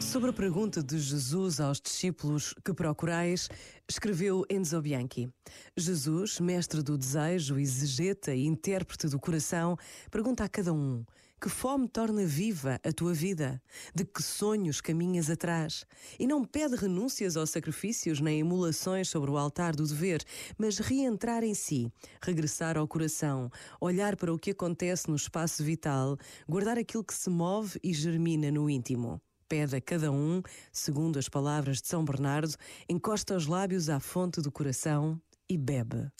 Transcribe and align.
Sobre 0.00 0.30
a 0.30 0.32
pergunta 0.32 0.82
de 0.82 0.98
Jesus 0.98 1.60
aos 1.60 1.78
discípulos 1.78 2.54
que 2.64 2.72
procurais, 2.72 3.50
escreveu 3.86 4.46
Enzo 4.48 4.80
Bianchi. 4.80 5.28
Jesus, 5.76 6.40
mestre 6.40 6.82
do 6.82 6.96
desejo, 6.96 7.58
exegeta 7.58 8.34
e 8.34 8.46
intérprete 8.46 9.06
do 9.06 9.20
coração, 9.20 9.76
pergunta 10.10 10.44
a 10.44 10.48
cada 10.48 10.72
um: 10.72 11.04
que 11.44 11.50
fome 11.50 11.86
torna 11.86 12.24
viva 12.24 12.80
a 12.82 12.90
tua 12.90 13.12
vida? 13.12 13.60
De 13.94 14.02
que 14.02 14.22
sonhos 14.22 14.80
caminhas 14.80 15.28
atrás? 15.28 15.84
E 16.18 16.26
não 16.26 16.42
pede 16.42 16.74
renúncias 16.74 17.36
ou 17.36 17.46
sacrifícios 17.46 18.18
nem 18.18 18.40
emulações 18.40 19.10
sobre 19.10 19.30
o 19.30 19.36
altar 19.36 19.76
do 19.76 19.86
dever, 19.86 20.24
mas 20.56 20.78
reentrar 20.78 21.44
em 21.44 21.52
si, 21.52 21.92
regressar 22.22 22.78
ao 22.78 22.88
coração, 22.88 23.50
olhar 23.78 24.16
para 24.16 24.32
o 24.32 24.38
que 24.38 24.52
acontece 24.52 25.10
no 25.10 25.16
espaço 25.16 25.62
vital, 25.62 26.16
guardar 26.48 26.78
aquilo 26.78 27.04
que 27.04 27.12
se 27.12 27.28
move 27.28 27.78
e 27.84 27.92
germina 27.92 28.50
no 28.50 28.70
íntimo 28.70 29.20
pede 29.46 29.76
a 29.76 29.80
cada 29.82 30.10
um, 30.10 30.42
segundo 30.72 31.18
as 31.18 31.28
palavras 31.28 31.82
de 31.82 31.86
São 31.86 32.02
Bernardo, 32.02 32.54
encosta 32.88 33.36
os 33.36 33.46
lábios 33.46 33.90
à 33.90 34.00
fonte 34.00 34.40
do 34.40 34.50
coração 34.50 35.20
e 35.48 35.58
bebe. 35.58 36.10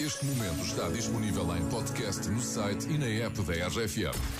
Este 0.00 0.24
momento 0.24 0.64
está 0.64 0.88
disponível 0.88 1.54
em 1.54 1.68
podcast 1.68 2.26
no 2.30 2.40
site 2.40 2.88
e 2.88 2.96
na 2.96 3.04
app 3.04 3.42
da 3.42 3.66
RFM. 3.68 4.39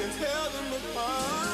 can 0.00 0.10
tell 0.18 0.50
them 0.50 0.72
apart. 0.72 1.48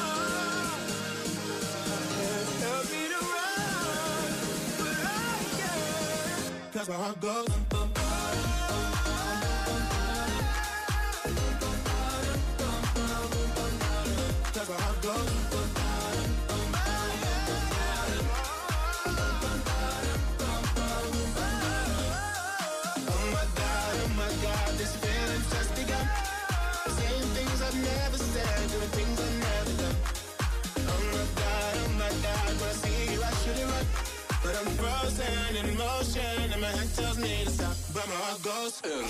Tell 2.61 2.83
me 2.91 3.01
to 3.13 3.19
run, 3.33 4.31
but 4.77 4.97
I 5.03 5.43
can't. 5.57 6.73
Cause 6.73 6.87
my 6.89 6.95
heart 6.95 7.19
goes. 7.19 7.47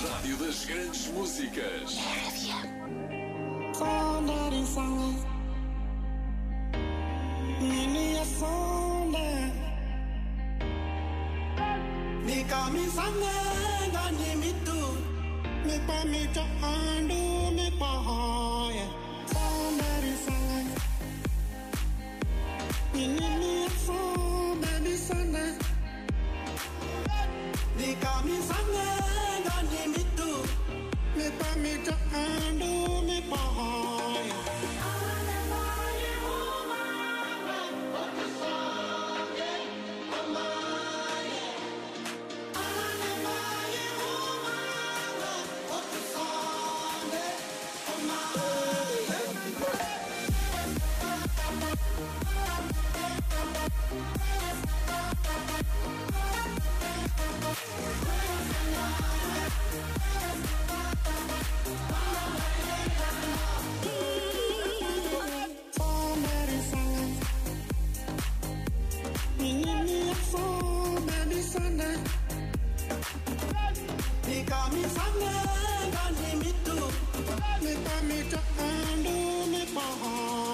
Rádio 0.04 0.38
das 0.38 0.66
grandes 0.66 1.08
músicas. 1.08 1.98
Somebody 3.74 4.66
sang 4.66 5.16
Nini 7.60 8.18
a 8.18 8.26
gani 13.94 14.36
mi 14.42 14.52
tu 14.66 14.80
Mi 15.66 15.78
pa 15.88 16.04
mi 16.06 16.28
cha 16.34 16.46
andu 16.64 17.52
mi 17.54 17.70
pa 17.80 17.92
hoya 18.06 18.88
Somebody 19.34 20.14
sang 20.26 20.68
Nini 22.94 23.26
a 23.26 23.37
Me 71.78 71.84
tell 77.76 78.04
me 78.04 78.18
to 78.30 78.40
undo 78.60 79.48
me 79.52 79.66
for 79.68 79.80
home. 79.80 80.47